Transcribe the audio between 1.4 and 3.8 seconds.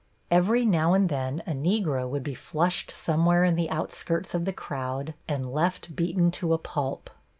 a Negro would be flushed somewhere in the